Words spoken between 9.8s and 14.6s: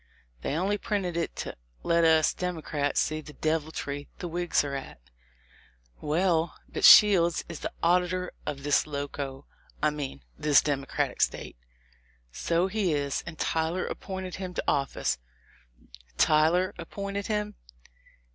I mean this Democratic State." "So he is, and Tyler appointed him